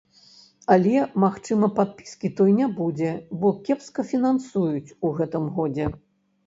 [0.75, 3.11] Але, магчыма, падпіскі той не будзе,
[3.43, 5.85] бо кепска фінансуюць у гэтым годзе.